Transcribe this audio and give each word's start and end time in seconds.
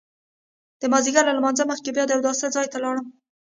د 0.81 0.83
مازیګر 0.91 1.23
له 1.27 1.33
لمانځه 1.37 1.63
مخکې 1.71 1.89
بیا 1.95 2.05
د 2.07 2.11
اوداسه 2.17 2.45
ځای 2.55 2.67
ته 2.73 2.77
لاړم. 2.83 3.07